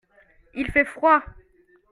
[0.55, 1.21] il fait froid.